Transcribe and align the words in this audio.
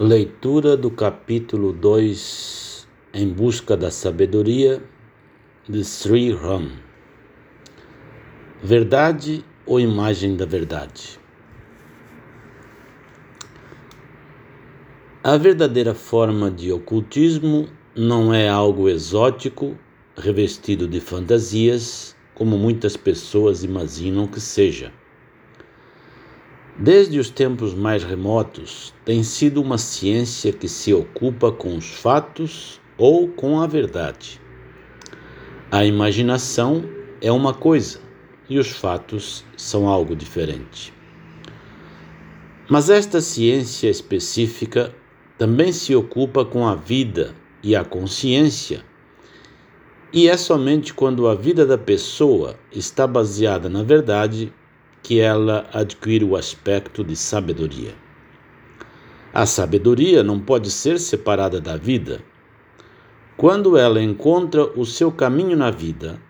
Leitura 0.00 0.74
do 0.74 0.90
capítulo 0.90 1.70
2 1.70 2.88
Em 3.12 3.28
Busca 3.28 3.76
da 3.76 3.90
Sabedoria 3.90 4.82
de 5.68 5.84
Sri 5.84 6.32
Ram. 6.32 6.70
Verdade 8.62 9.44
ou 9.66 9.78
imagem 9.78 10.34
da 10.34 10.46
verdade? 10.46 11.20
A 15.22 15.36
verdadeira 15.36 15.94
forma 15.94 16.50
de 16.50 16.72
ocultismo 16.72 17.68
não 17.94 18.32
é 18.32 18.48
algo 18.48 18.88
exótico, 18.88 19.76
revestido 20.16 20.88
de 20.88 21.00
fantasias, 21.00 22.16
como 22.34 22.56
muitas 22.56 22.96
pessoas 22.96 23.62
imaginam 23.62 24.26
que 24.26 24.40
seja. 24.40 24.90
Desde 26.78 27.18
os 27.18 27.28
tempos 27.28 27.74
mais 27.74 28.02
remotos, 28.02 28.94
tem 29.04 29.22
sido 29.22 29.60
uma 29.60 29.76
ciência 29.76 30.52
que 30.52 30.66
se 30.66 30.92
ocupa 30.94 31.52
com 31.52 31.76
os 31.76 31.90
fatos 31.90 32.80
ou 32.96 33.28
com 33.28 33.60
a 33.60 33.66
verdade. 33.66 34.40
A 35.70 35.84
imaginação 35.84 36.82
é 37.20 37.30
uma 37.30 37.52
coisa 37.52 38.00
e 38.48 38.58
os 38.58 38.68
fatos 38.68 39.44
são 39.54 39.86
algo 39.86 40.16
diferente. 40.16 40.94
Mas 42.70 42.88
esta 42.88 43.20
ciência 43.20 43.90
específica 43.90 44.94
também 45.36 45.72
se 45.72 45.94
ocupa 45.94 46.42
com 46.42 46.66
a 46.66 46.74
vida 46.74 47.34
e 47.62 47.76
a 47.76 47.84
consciência, 47.84 48.82
e 50.12 50.28
é 50.28 50.36
somente 50.36 50.92
quando 50.92 51.26
a 51.26 51.34
vida 51.34 51.64
da 51.66 51.78
pessoa 51.78 52.56
está 52.70 53.06
baseada 53.06 53.68
na 53.68 53.82
verdade 53.82 54.52
que 55.02 55.20
ela 55.20 55.68
adquire 55.72 56.24
o 56.24 56.36
aspecto 56.36 57.02
de 57.02 57.16
sabedoria. 57.16 57.94
A 59.34 59.46
sabedoria 59.46 60.22
não 60.22 60.38
pode 60.38 60.70
ser 60.70 60.98
separada 61.00 61.60
da 61.60 61.76
vida. 61.76 62.22
Quando 63.36 63.76
ela 63.76 64.02
encontra 64.02 64.64
o 64.78 64.84
seu 64.84 65.10
caminho 65.10 65.56
na 65.56 65.70
vida, 65.70 66.20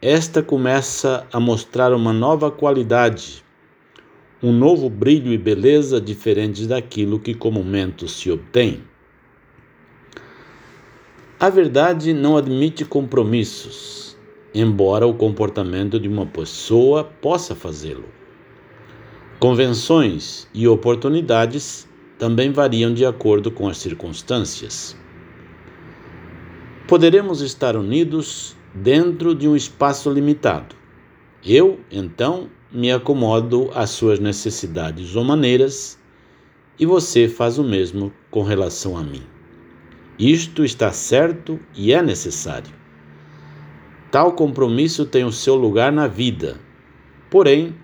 esta 0.00 0.42
começa 0.42 1.26
a 1.32 1.40
mostrar 1.40 1.92
uma 1.92 2.12
nova 2.12 2.50
qualidade, 2.50 3.42
um 4.42 4.52
novo 4.52 4.88
brilho 4.88 5.32
e 5.32 5.38
beleza 5.38 6.00
diferentes 6.00 6.66
daquilo 6.66 7.18
que 7.18 7.34
comumente 7.34 8.08
se 8.08 8.30
obtém. 8.30 8.82
A 11.38 11.48
verdade 11.48 12.12
não 12.12 12.36
admite 12.36 12.84
compromissos, 12.84 14.16
embora 14.54 15.06
o 15.06 15.14
comportamento 15.14 15.98
de 15.98 16.08
uma 16.08 16.26
pessoa 16.26 17.04
possa 17.04 17.54
fazê-lo. 17.54 18.19
Convenções 19.40 20.46
e 20.52 20.68
oportunidades 20.68 21.88
também 22.18 22.52
variam 22.52 22.92
de 22.92 23.06
acordo 23.06 23.50
com 23.50 23.68
as 23.68 23.78
circunstâncias. 23.78 24.94
Poderemos 26.86 27.40
estar 27.40 27.74
unidos 27.74 28.54
dentro 28.74 29.34
de 29.34 29.48
um 29.48 29.56
espaço 29.56 30.10
limitado. 30.10 30.76
Eu, 31.42 31.80
então, 31.90 32.50
me 32.70 32.92
acomodo 32.92 33.70
às 33.74 33.88
suas 33.88 34.20
necessidades 34.20 35.16
ou 35.16 35.24
maneiras 35.24 35.98
e 36.78 36.84
você 36.84 37.26
faz 37.26 37.58
o 37.58 37.64
mesmo 37.64 38.12
com 38.30 38.42
relação 38.42 38.94
a 38.94 39.02
mim. 39.02 39.22
Isto 40.18 40.66
está 40.66 40.92
certo 40.92 41.58
e 41.74 41.94
é 41.94 42.02
necessário. 42.02 42.74
Tal 44.10 44.32
compromisso 44.32 45.06
tem 45.06 45.24
o 45.24 45.32
seu 45.32 45.54
lugar 45.54 45.90
na 45.90 46.06
vida, 46.06 46.60
porém, 47.30 47.74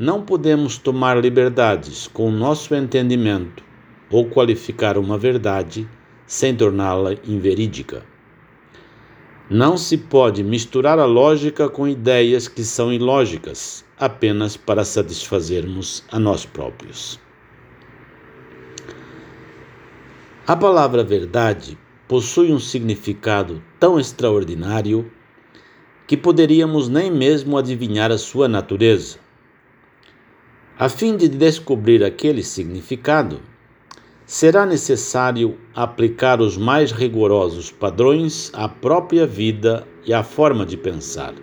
não 0.00 0.22
podemos 0.22 0.78
tomar 0.78 1.20
liberdades 1.20 2.06
com 2.06 2.28
o 2.28 2.30
nosso 2.30 2.72
entendimento 2.72 3.64
ou 4.08 4.26
qualificar 4.26 4.96
uma 4.96 5.18
verdade 5.18 5.88
sem 6.24 6.54
torná-la 6.54 7.14
inverídica. 7.26 8.06
Não 9.50 9.76
se 9.76 9.98
pode 9.98 10.44
misturar 10.44 11.00
a 11.00 11.04
lógica 11.04 11.68
com 11.68 11.88
ideias 11.88 12.46
que 12.46 12.62
são 12.62 12.92
ilógicas 12.92 13.84
apenas 13.98 14.56
para 14.56 14.84
satisfazermos 14.84 16.04
a 16.12 16.20
nós 16.20 16.46
próprios. 16.46 17.18
A 20.46 20.54
palavra 20.54 21.02
verdade 21.02 21.76
possui 22.06 22.52
um 22.52 22.60
significado 22.60 23.60
tão 23.80 23.98
extraordinário 23.98 25.10
que 26.06 26.16
poderíamos 26.16 26.88
nem 26.88 27.10
mesmo 27.10 27.58
adivinhar 27.58 28.12
a 28.12 28.16
sua 28.16 28.46
natureza. 28.46 29.18
A 30.80 30.88
fim 30.88 31.16
de 31.16 31.26
descobrir 31.26 32.04
aquele 32.04 32.40
significado, 32.40 33.40
será 34.24 34.64
necessário 34.64 35.56
aplicar 35.74 36.40
os 36.40 36.56
mais 36.56 36.92
rigorosos 36.92 37.72
padrões 37.72 38.52
à 38.54 38.68
própria 38.68 39.26
vida 39.26 39.84
e 40.06 40.14
à 40.14 40.22
forma 40.22 40.64
de 40.64 40.76
pensar. 40.76 41.34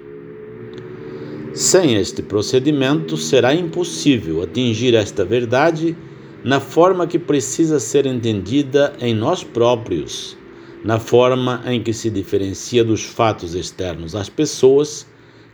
Sem 1.53 1.95
este 1.95 2.24
procedimento, 2.24 3.18
será 3.18 3.53
impossível 3.53 4.41
atingir 4.41 4.94
esta 4.94 5.25
verdade 5.25 5.97
na 6.41 6.62
forma 6.62 7.06
que 7.06 7.19
precisa 7.19 7.78
ser 7.78 8.06
entendida 8.06 8.94
em 9.01 9.13
nós 9.13 9.44
próprios, 9.44 10.38
na 10.81 10.97
forma 10.97 11.62
em 11.66 11.84
que 11.84 11.91
se 11.91 12.09
diferencia 12.09 12.85
dos 12.85 13.03
fatos 13.03 13.53
externos 13.53 14.16
às 14.16 14.29
pessoas 14.29 15.06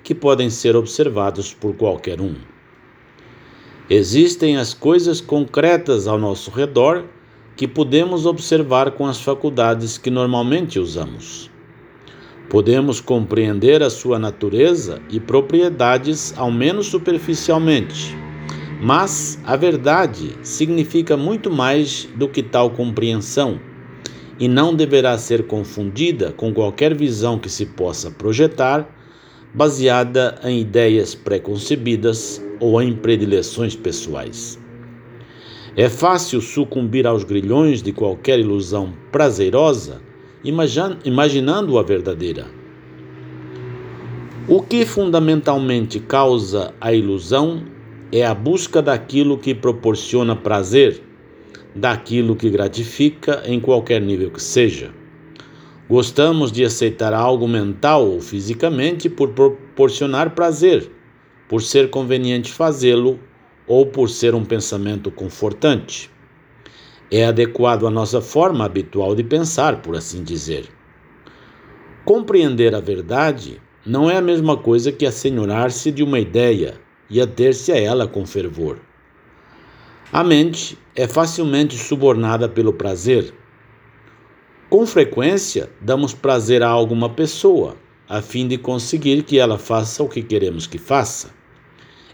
que 0.03 0.13
podem 0.13 0.51
ser 0.51 0.75
observados 0.75 1.51
por 1.51 1.73
qualquer 1.75 2.21
um. 2.21 2.50
Existem 3.93 4.55
as 4.55 4.73
coisas 4.73 5.19
concretas 5.19 6.07
ao 6.07 6.17
nosso 6.17 6.49
redor 6.49 7.03
que 7.57 7.67
podemos 7.67 8.25
observar 8.25 8.91
com 8.91 9.05
as 9.05 9.19
faculdades 9.19 9.97
que 9.97 10.09
normalmente 10.09 10.79
usamos. 10.79 11.51
Podemos 12.49 13.01
compreender 13.01 13.83
a 13.83 13.89
sua 13.89 14.17
natureza 14.17 15.01
e 15.09 15.19
propriedades 15.19 16.33
ao 16.37 16.49
menos 16.49 16.87
superficialmente, 16.87 18.15
mas 18.81 19.37
a 19.43 19.57
verdade 19.57 20.37
significa 20.41 21.17
muito 21.17 21.51
mais 21.51 22.07
do 22.15 22.29
que 22.29 22.41
tal 22.41 22.69
compreensão 22.69 23.59
e 24.39 24.47
não 24.47 24.73
deverá 24.73 25.17
ser 25.17 25.47
confundida 25.47 26.31
com 26.31 26.53
qualquer 26.53 26.95
visão 26.95 27.37
que 27.37 27.49
se 27.49 27.65
possa 27.65 28.09
projetar 28.09 29.00
baseada 29.53 30.39
em 30.43 30.61
ideias 30.61 31.13
preconcebidas 31.13 32.41
ou 32.59 32.81
em 32.81 32.95
predileções 32.95 33.75
pessoais. 33.75 34.59
É 35.75 35.89
fácil 35.89 36.41
sucumbir 36.41 37.07
aos 37.07 37.23
grilhões 37.23 37.81
de 37.81 37.91
qualquer 37.91 38.39
ilusão 38.39 38.93
prazerosa, 39.11 40.01
imaginando-a 40.43 41.83
verdadeira. 41.83 42.45
O 44.47 44.61
que 44.61 44.85
fundamentalmente 44.85 45.99
causa 45.99 46.73
a 46.81 46.91
ilusão 46.91 47.63
é 48.11 48.25
a 48.25 48.33
busca 48.33 48.81
daquilo 48.81 49.37
que 49.37 49.55
proporciona 49.55 50.35
prazer, 50.35 51.01
daquilo 51.73 52.35
que 52.35 52.49
gratifica 52.49 53.43
em 53.45 53.59
qualquer 53.59 54.01
nível 54.01 54.29
que 54.29 54.41
seja. 54.41 54.91
Gostamos 55.91 56.53
de 56.53 56.63
aceitar 56.63 57.13
algo 57.13 57.45
mental 57.49 58.07
ou 58.07 58.21
fisicamente 58.21 59.09
por 59.09 59.33
proporcionar 59.33 60.33
prazer, 60.33 60.89
por 61.49 61.61
ser 61.61 61.89
conveniente 61.89 62.49
fazê-lo 62.49 63.19
ou 63.67 63.85
por 63.85 64.09
ser 64.09 64.33
um 64.33 64.45
pensamento 64.45 65.11
confortante. 65.11 66.09
É 67.11 67.25
adequado 67.25 67.85
à 67.85 67.89
nossa 67.89 68.21
forma 68.21 68.63
habitual 68.63 69.13
de 69.13 69.21
pensar, 69.21 69.81
por 69.81 69.97
assim 69.97 70.23
dizer. 70.23 70.69
Compreender 72.05 72.73
a 72.73 72.79
verdade 72.79 73.61
não 73.85 74.09
é 74.09 74.15
a 74.15 74.21
mesma 74.21 74.55
coisa 74.55 74.93
que 74.93 75.05
assenhorar-se 75.05 75.91
de 75.91 76.03
uma 76.03 76.21
ideia 76.21 76.75
e 77.09 77.19
ater-se 77.19 77.69
a 77.69 77.77
ela 77.77 78.07
com 78.07 78.25
fervor. 78.25 78.77
A 80.09 80.23
mente 80.23 80.77
é 80.95 81.05
facilmente 81.05 81.77
subornada 81.77 82.47
pelo 82.47 82.71
prazer 82.71 83.40
com 84.71 84.85
frequência, 84.85 85.69
damos 85.81 86.13
prazer 86.13 86.63
a 86.63 86.69
alguma 86.69 87.09
pessoa, 87.09 87.75
a 88.07 88.21
fim 88.21 88.47
de 88.47 88.57
conseguir 88.57 89.21
que 89.23 89.37
ela 89.37 89.57
faça 89.57 90.01
o 90.01 90.07
que 90.07 90.23
queremos 90.23 90.65
que 90.65 90.77
faça. 90.77 91.31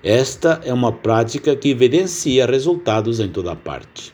Esta 0.04 0.60
é 0.66 0.74
uma 0.74 0.92
prática 0.92 1.56
que 1.56 1.70
evidencia 1.70 2.48
resultados 2.48 3.20
em 3.20 3.30
toda 3.30 3.56
parte. 3.56 4.12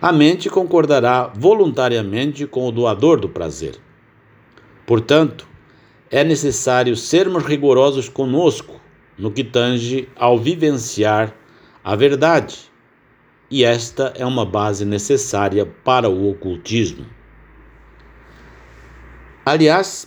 A 0.00 0.10
mente 0.10 0.48
concordará 0.48 1.30
voluntariamente 1.36 2.46
com 2.46 2.66
o 2.66 2.72
doador 2.72 3.20
do 3.20 3.28
prazer. 3.28 3.76
Portanto, 4.86 5.46
é 6.10 6.24
necessário 6.24 6.96
sermos 6.96 7.44
rigorosos 7.44 8.08
conosco 8.08 8.80
no 9.18 9.30
que 9.30 9.44
tange 9.44 10.08
ao 10.16 10.38
vivenciar 10.38 11.34
a 11.84 11.94
verdade 11.94 12.70
e 13.50 13.64
esta 13.64 14.12
é 14.16 14.24
uma 14.24 14.46
base 14.46 14.84
necessária 14.84 15.66
para 15.66 16.08
o 16.08 16.30
ocultismo. 16.30 17.04
Aliás, 19.44 20.06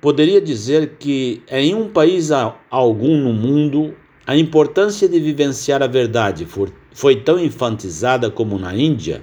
poderia 0.00 0.40
dizer 0.40 0.96
que 0.98 1.42
em 1.48 1.74
um 1.74 1.88
país 1.88 2.30
algum 2.70 3.16
no 3.16 3.32
mundo 3.32 3.94
a 4.26 4.36
importância 4.36 5.08
de 5.08 5.18
vivenciar 5.18 5.82
a 5.82 5.86
verdade 5.86 6.46
foi 6.92 7.16
tão 7.16 7.38
infantizada 7.38 8.30
como 8.30 8.58
na 8.58 8.74
Índia, 8.76 9.22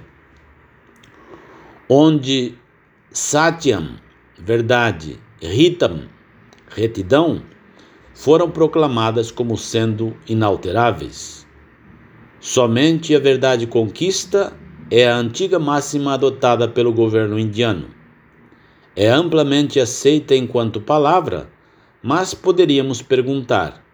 onde 1.88 2.54
Satyam, 3.10 3.96
verdade, 4.38 5.18
Ritam, 5.42 6.08
retidão, 6.68 7.42
foram 8.14 8.50
proclamadas 8.50 9.30
como 9.30 9.56
sendo 9.56 10.14
inalteráveis. 10.28 11.39
Somente 12.40 13.14
a 13.14 13.18
verdade 13.18 13.66
conquista 13.66 14.52
é 14.90 15.06
a 15.06 15.14
antiga 15.14 15.58
máxima 15.58 16.14
adotada 16.14 16.66
pelo 16.66 16.90
governo 16.90 17.38
indiano. 17.38 17.88
É 18.96 19.08
amplamente 19.08 19.78
aceita 19.78 20.34
enquanto 20.34 20.80
palavra, 20.80 21.50
mas 22.02 22.32
poderíamos 22.32 23.02
perguntar: 23.02 23.84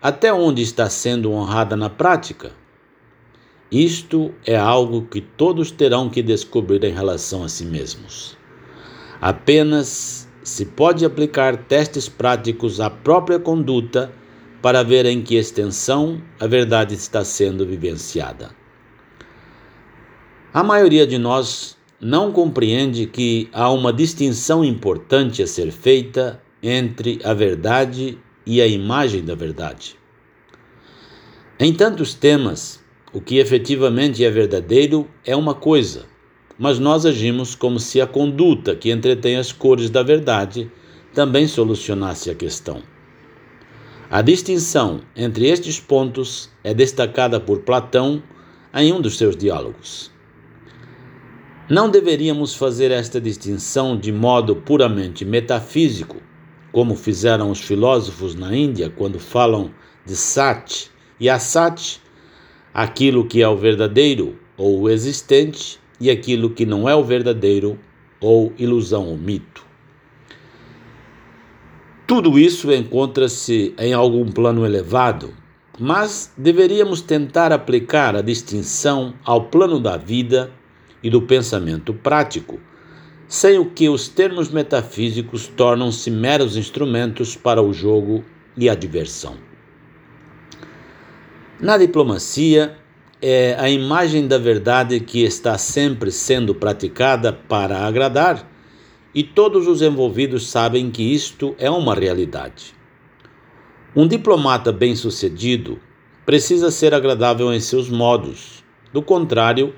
até 0.00 0.32
onde 0.32 0.62
está 0.62 0.88
sendo 0.88 1.30
honrada 1.30 1.76
na 1.76 1.90
prática? 1.90 2.52
Isto 3.70 4.34
é 4.46 4.56
algo 4.56 5.02
que 5.02 5.20
todos 5.20 5.70
terão 5.70 6.08
que 6.08 6.22
descobrir 6.22 6.82
em 6.84 6.92
relação 6.92 7.44
a 7.44 7.48
si 7.50 7.66
mesmos. 7.66 8.36
Apenas 9.20 10.26
se 10.42 10.64
pode 10.64 11.04
aplicar 11.04 11.56
testes 11.66 12.08
práticos 12.08 12.80
à 12.80 12.88
própria 12.88 13.38
conduta 13.38 14.10
para 14.62 14.82
ver 14.82 15.06
em 15.06 15.22
que 15.22 15.36
extensão 15.36 16.20
a 16.38 16.46
verdade 16.46 16.94
está 16.94 17.24
sendo 17.24 17.66
vivenciada. 17.66 18.50
A 20.52 20.62
maioria 20.62 21.06
de 21.06 21.16
nós 21.16 21.76
não 22.00 22.32
compreende 22.32 23.06
que 23.06 23.48
há 23.52 23.70
uma 23.70 23.92
distinção 23.92 24.64
importante 24.64 25.42
a 25.42 25.46
ser 25.46 25.70
feita 25.70 26.42
entre 26.62 27.20
a 27.24 27.32
verdade 27.32 28.18
e 28.46 28.60
a 28.60 28.66
imagem 28.66 29.24
da 29.24 29.34
verdade. 29.34 29.96
Em 31.58 31.72
tantos 31.74 32.14
temas, 32.14 32.80
o 33.12 33.20
que 33.20 33.38
efetivamente 33.38 34.24
é 34.24 34.30
verdadeiro 34.30 35.08
é 35.24 35.36
uma 35.36 35.54
coisa, 35.54 36.06
mas 36.58 36.78
nós 36.78 37.06
agimos 37.06 37.54
como 37.54 37.78
se 37.78 38.00
a 38.00 38.06
conduta 38.06 38.74
que 38.74 38.90
entretém 38.90 39.36
as 39.36 39.52
cores 39.52 39.90
da 39.90 40.02
verdade 40.02 40.70
também 41.14 41.46
solucionasse 41.46 42.30
a 42.30 42.34
questão. 42.34 42.82
A 44.12 44.22
distinção 44.22 45.02
entre 45.14 45.46
estes 45.46 45.78
pontos 45.78 46.50
é 46.64 46.74
destacada 46.74 47.38
por 47.38 47.60
Platão 47.60 48.20
em 48.74 48.92
um 48.92 49.00
dos 49.00 49.16
seus 49.16 49.36
diálogos. 49.36 50.10
Não 51.70 51.88
deveríamos 51.88 52.52
fazer 52.52 52.90
esta 52.90 53.20
distinção 53.20 53.96
de 53.96 54.10
modo 54.10 54.56
puramente 54.56 55.24
metafísico, 55.24 56.16
como 56.72 56.96
fizeram 56.96 57.52
os 57.52 57.60
filósofos 57.60 58.34
na 58.34 58.52
Índia 58.52 58.90
quando 58.90 59.20
falam 59.20 59.70
de 60.04 60.16
Sat 60.16 60.90
e 61.20 61.30
Asat, 61.30 62.00
aquilo 62.74 63.24
que 63.24 63.40
é 63.40 63.48
o 63.48 63.56
verdadeiro 63.56 64.36
ou 64.56 64.80
o 64.80 64.90
existente, 64.90 65.78
e 66.00 66.10
aquilo 66.10 66.50
que 66.50 66.66
não 66.66 66.88
é 66.88 66.96
o 66.96 67.04
verdadeiro 67.04 67.78
ou 68.20 68.52
ilusão 68.58 69.06
ou 69.06 69.16
mito. 69.16 69.69
Tudo 72.10 72.36
isso 72.40 72.72
encontra-se 72.72 73.72
em 73.78 73.92
algum 73.92 74.26
plano 74.26 74.66
elevado, 74.66 75.32
mas 75.78 76.32
deveríamos 76.36 77.00
tentar 77.00 77.52
aplicar 77.52 78.16
a 78.16 78.20
distinção 78.20 79.14
ao 79.24 79.44
plano 79.44 79.78
da 79.78 79.96
vida 79.96 80.50
e 81.04 81.08
do 81.08 81.22
pensamento 81.22 81.94
prático, 81.94 82.58
sem 83.28 83.60
o 83.60 83.66
que 83.66 83.88
os 83.88 84.08
termos 84.08 84.50
metafísicos 84.50 85.46
tornam-se 85.46 86.10
meros 86.10 86.56
instrumentos 86.56 87.36
para 87.36 87.62
o 87.62 87.72
jogo 87.72 88.24
e 88.56 88.68
a 88.68 88.74
diversão. 88.74 89.36
Na 91.60 91.78
diplomacia, 91.78 92.76
é 93.22 93.54
a 93.56 93.70
imagem 93.70 94.26
da 94.26 94.36
verdade 94.36 94.98
que 94.98 95.22
está 95.22 95.56
sempre 95.56 96.10
sendo 96.10 96.56
praticada 96.56 97.32
para 97.32 97.86
agradar, 97.86 98.50
e 99.14 99.22
todos 99.22 99.66
os 99.66 99.82
envolvidos 99.82 100.48
sabem 100.48 100.90
que 100.90 101.02
isto 101.02 101.54
é 101.58 101.70
uma 101.70 101.94
realidade. 101.94 102.74
Um 103.94 104.06
diplomata 104.06 104.70
bem-sucedido 104.70 105.80
precisa 106.24 106.70
ser 106.70 106.94
agradável 106.94 107.52
em 107.52 107.60
seus 107.60 107.88
modos, 107.88 108.62
do 108.92 109.02
contrário, 109.02 109.74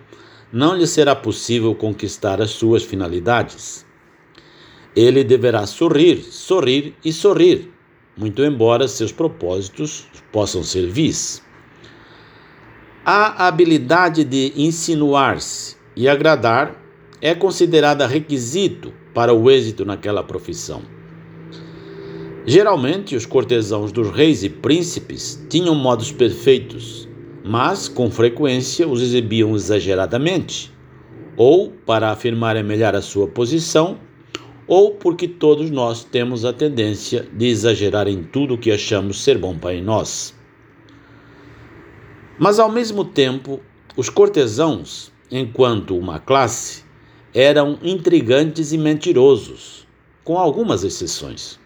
não 0.53 0.77
lhe 0.77 0.87
será 0.87 1.15
possível 1.17 1.75
conquistar 1.75 2.43
as 2.43 2.51
suas 2.51 2.83
finalidades. 2.83 3.87
Ele 4.95 5.25
deverá 5.25 5.67
sorrir, 5.67 6.23
sorrir 6.23 6.95
e 7.03 7.11
sorrir, 7.11 7.73
muito 8.17 8.45
embora 8.45 8.87
seus 8.87 9.13
propósitos 9.13 10.07
possam 10.31 10.63
ser 10.63 10.87
vis. 10.89 11.43
A 13.05 13.49
habilidade 13.49 14.25
de 14.25 14.53
insinuar-se 14.55 15.77
e 15.97 16.07
agradar 16.07 16.81
é 17.21 17.35
considerada 17.35 18.07
requisito 18.07 18.93
para 19.15 19.35
o 19.35 19.51
êxito 19.51 19.85
naquela 19.85 20.23
profissão. 20.23 20.83
Geralmente, 22.45 23.15
os 23.15 23.25
cortesãos 23.25 23.93
dos 23.93 24.11
reis 24.11 24.43
e 24.43 24.49
príncipes 24.49 25.45
tinham 25.49 25.75
modos 25.75 26.11
perfeitos, 26.11 27.09
mas 27.45 27.89
com 27.89 28.11
frequência 28.11 28.89
os 28.89 29.01
exibiam 29.01 29.55
exageradamente, 29.55 30.73
ou 31.37 31.71
para 31.71 32.11
afirmarem 32.11 32.65
melhor 32.65 32.97
a 32.97 33.03
sua 33.03 33.29
posição, 33.29 33.99
ou 34.67 34.93
porque 34.93 35.29
todos 35.29 35.71
nós 35.71 36.03
temos 36.03 36.45
a 36.45 36.53
tendência 36.53 37.29
de 37.33 37.47
exagerar 37.47 38.09
em 38.09 38.23
tudo 38.23 38.55
o 38.55 38.59
que 38.59 38.73
achamos 38.73 39.23
ser 39.23 39.39
bom 39.39 39.57
para 39.57 39.81
nós. 39.81 40.35
Mas 42.39 42.59
ao 42.59 42.71
mesmo 42.71 43.05
tempo, 43.05 43.61
os 43.97 44.09
cortesãos, 44.09 45.13
enquanto 45.31 45.97
uma 45.97 46.19
classe, 46.19 46.85
eram 47.35 47.79
intrigantes 47.83 48.73
e 48.73 48.79
mentirosos, 48.79 49.87
com 50.23 50.39
algumas 50.39 50.85
exceções. 50.85 51.59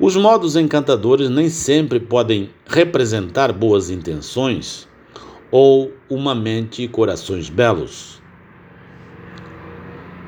Os 0.00 0.16
modos 0.16 0.56
encantadores 0.56 1.30
nem 1.30 1.48
sempre 1.48 2.00
podem 2.00 2.50
representar 2.66 3.52
boas 3.52 3.90
intenções 3.90 4.88
ou 5.52 5.92
uma 6.10 6.34
mente 6.34 6.82
e 6.82 6.88
corações 6.88 7.48
belos. 7.48 8.20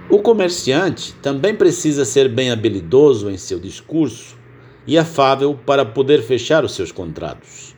O 0.08 0.20
comerciante 0.20 1.12
também 1.14 1.52
precisa 1.52 2.04
ser 2.04 2.28
bem 2.28 2.52
habilidoso 2.52 3.28
em 3.28 3.36
seu 3.36 3.58
discurso 3.58 4.38
e 4.86 4.96
afável 4.96 5.58
para 5.66 5.84
poder 5.84 6.22
fechar 6.22 6.64
os 6.64 6.76
seus 6.76 6.92
contratos. 6.92 7.74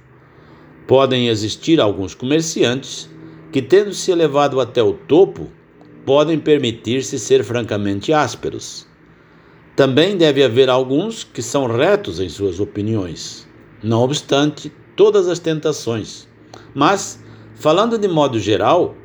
Podem 0.86 1.28
existir 1.28 1.80
alguns 1.80 2.14
comerciantes 2.14 3.08
que, 3.50 3.62
tendo 3.62 3.94
se 3.94 4.10
elevado 4.10 4.60
até 4.60 4.82
o 4.82 4.92
topo, 4.92 5.50
podem 6.08 6.38
permitir-se 6.38 7.18
ser 7.18 7.44
francamente 7.44 8.14
ásperos. 8.14 8.86
Também 9.76 10.16
deve 10.16 10.42
haver 10.42 10.70
alguns 10.70 11.22
que 11.22 11.42
são 11.42 11.66
retos 11.66 12.18
em 12.18 12.30
suas 12.30 12.60
opiniões, 12.60 13.46
não 13.82 14.00
obstante 14.00 14.72
todas 14.96 15.28
as 15.28 15.38
tentações. 15.38 16.26
Mas, 16.74 17.22
falando 17.56 17.98
de 17.98 18.08
modo 18.08 18.38
geral, 18.38 18.96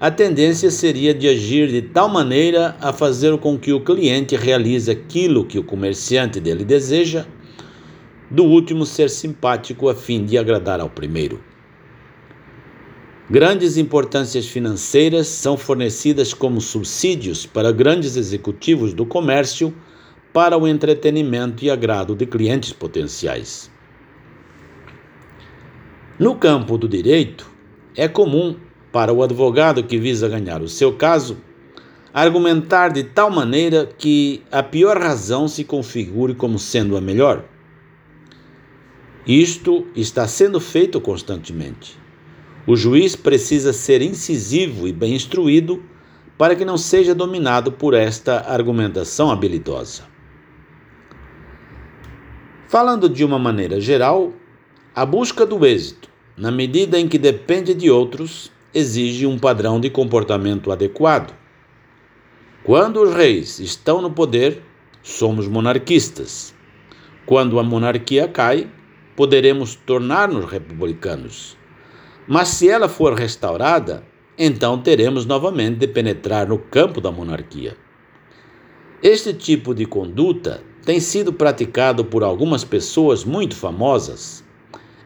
a 0.00 0.10
tendência 0.10 0.68
seria 0.68 1.14
de 1.14 1.28
agir 1.28 1.68
de 1.68 1.80
tal 1.80 2.08
maneira 2.08 2.74
a 2.80 2.92
fazer 2.92 3.38
com 3.38 3.56
que 3.56 3.72
o 3.72 3.84
cliente 3.84 4.34
realize 4.34 4.90
aquilo 4.90 5.44
que 5.44 5.60
o 5.60 5.64
comerciante 5.64 6.40
dele 6.40 6.64
deseja 6.64 7.24
do 8.28 8.42
último 8.42 8.84
ser 8.84 9.10
simpático 9.10 9.88
a 9.88 9.94
fim 9.94 10.24
de 10.24 10.36
agradar 10.36 10.80
ao 10.80 10.90
primeiro. 10.90 11.40
Grandes 13.30 13.76
importâncias 13.76 14.46
financeiras 14.46 15.26
são 15.26 15.54
fornecidas 15.54 16.32
como 16.32 16.62
subsídios 16.62 17.44
para 17.44 17.70
grandes 17.70 18.16
executivos 18.16 18.94
do 18.94 19.04
comércio 19.04 19.74
para 20.32 20.56
o 20.56 20.66
entretenimento 20.66 21.62
e 21.62 21.70
agrado 21.70 22.16
de 22.16 22.24
clientes 22.24 22.72
potenciais. 22.72 23.70
No 26.18 26.36
campo 26.36 26.78
do 26.78 26.88
direito, 26.88 27.50
é 27.94 28.08
comum 28.08 28.56
para 28.90 29.12
o 29.12 29.22
advogado 29.22 29.84
que 29.84 29.98
visa 29.98 30.26
ganhar 30.26 30.62
o 30.62 30.68
seu 30.68 30.94
caso 30.94 31.36
argumentar 32.14 32.88
de 32.88 33.04
tal 33.04 33.30
maneira 33.30 33.84
que 33.86 34.42
a 34.50 34.62
pior 34.62 34.96
razão 34.96 35.46
se 35.46 35.64
configure 35.64 36.34
como 36.34 36.58
sendo 36.58 36.96
a 36.96 37.00
melhor. 37.00 37.44
Isto 39.26 39.86
está 39.94 40.26
sendo 40.26 40.58
feito 40.58 40.98
constantemente. 40.98 42.07
O 42.68 42.76
juiz 42.76 43.16
precisa 43.16 43.72
ser 43.72 44.02
incisivo 44.02 44.86
e 44.86 44.92
bem 44.92 45.14
instruído 45.14 45.82
para 46.36 46.54
que 46.54 46.66
não 46.66 46.76
seja 46.76 47.14
dominado 47.14 47.72
por 47.72 47.94
esta 47.94 48.40
argumentação 48.40 49.30
habilidosa. 49.30 50.02
Falando 52.68 53.08
de 53.08 53.24
uma 53.24 53.38
maneira 53.38 53.80
geral, 53.80 54.34
a 54.94 55.06
busca 55.06 55.46
do 55.46 55.64
êxito, 55.64 56.10
na 56.36 56.50
medida 56.50 57.00
em 57.00 57.08
que 57.08 57.16
depende 57.16 57.72
de 57.72 57.90
outros, 57.90 58.52
exige 58.74 59.24
um 59.24 59.38
padrão 59.38 59.80
de 59.80 59.88
comportamento 59.88 60.70
adequado. 60.70 61.34
Quando 62.62 63.00
os 63.00 63.14
reis 63.14 63.58
estão 63.60 64.02
no 64.02 64.10
poder, 64.10 64.62
somos 65.02 65.48
monarquistas. 65.48 66.54
Quando 67.24 67.58
a 67.58 67.62
monarquia 67.62 68.28
cai, 68.28 68.70
poderemos 69.16 69.74
tornar-nos 69.74 70.44
republicanos. 70.44 71.57
Mas 72.28 72.48
se 72.48 72.68
ela 72.68 72.90
for 72.90 73.14
restaurada, 73.14 74.04
então 74.38 74.78
teremos 74.78 75.24
novamente 75.24 75.78
de 75.78 75.88
penetrar 75.88 76.46
no 76.46 76.58
campo 76.58 77.00
da 77.00 77.10
monarquia. 77.10 77.74
Este 79.02 79.32
tipo 79.32 79.74
de 79.74 79.86
conduta 79.86 80.60
tem 80.84 81.00
sido 81.00 81.32
praticado 81.32 82.04
por 82.04 82.22
algumas 82.22 82.64
pessoas 82.64 83.24
muito 83.24 83.56
famosas. 83.56 84.44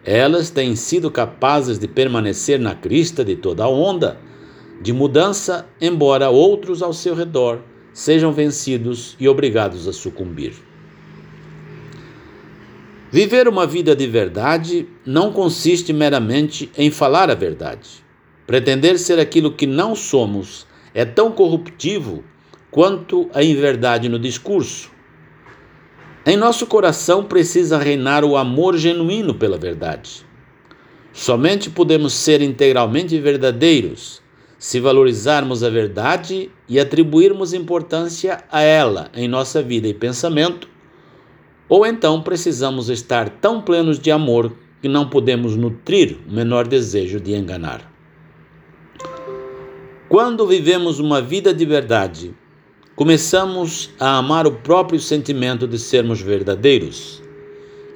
Elas 0.04 0.50
têm 0.50 0.74
sido 0.74 1.12
capazes 1.12 1.78
de 1.78 1.86
permanecer 1.86 2.58
na 2.58 2.74
crista 2.74 3.24
de 3.24 3.36
toda 3.36 3.62
a 3.62 3.68
onda 3.68 4.18
de 4.80 4.92
mudança, 4.92 5.68
embora 5.80 6.28
outros 6.28 6.82
ao 6.82 6.92
seu 6.92 7.14
redor 7.14 7.60
sejam 7.92 8.32
vencidos 8.32 9.14
e 9.20 9.28
obrigados 9.28 9.86
a 9.86 9.92
sucumbir. 9.92 10.71
Viver 13.12 13.46
uma 13.46 13.66
vida 13.66 13.94
de 13.94 14.06
verdade 14.06 14.88
não 15.04 15.34
consiste 15.34 15.92
meramente 15.92 16.72
em 16.78 16.90
falar 16.90 17.30
a 17.30 17.34
verdade. 17.34 18.02
Pretender 18.46 18.98
ser 18.98 19.20
aquilo 19.20 19.52
que 19.52 19.66
não 19.66 19.94
somos 19.94 20.66
é 20.94 21.04
tão 21.04 21.30
corruptivo 21.30 22.24
quanto 22.70 23.28
a 23.34 23.44
inverdade 23.44 24.08
no 24.08 24.18
discurso. 24.18 24.90
Em 26.24 26.38
nosso 26.38 26.66
coração 26.66 27.22
precisa 27.22 27.76
reinar 27.76 28.24
o 28.24 28.34
amor 28.34 28.78
genuíno 28.78 29.34
pela 29.34 29.58
verdade. 29.58 30.24
Somente 31.12 31.68
podemos 31.68 32.14
ser 32.14 32.40
integralmente 32.40 33.20
verdadeiros 33.20 34.22
se 34.58 34.80
valorizarmos 34.80 35.62
a 35.62 35.68
verdade 35.68 36.50
e 36.66 36.80
atribuirmos 36.80 37.52
importância 37.52 38.42
a 38.50 38.62
ela 38.62 39.10
em 39.12 39.28
nossa 39.28 39.60
vida 39.60 39.86
e 39.86 39.92
pensamento, 39.92 40.71
ou 41.72 41.86
então 41.86 42.20
precisamos 42.20 42.90
estar 42.90 43.30
tão 43.30 43.58
plenos 43.62 43.98
de 43.98 44.10
amor 44.10 44.52
que 44.82 44.88
não 44.88 45.08
podemos 45.08 45.56
nutrir 45.56 46.18
o 46.28 46.30
menor 46.30 46.68
desejo 46.68 47.18
de 47.18 47.32
enganar. 47.32 47.90
Quando 50.06 50.46
vivemos 50.46 50.98
uma 50.98 51.22
vida 51.22 51.54
de 51.54 51.64
verdade, 51.64 52.34
começamos 52.94 53.88
a 53.98 54.18
amar 54.18 54.46
o 54.46 54.52
próprio 54.52 55.00
sentimento 55.00 55.66
de 55.66 55.78
sermos 55.78 56.20
verdadeiros, 56.20 57.22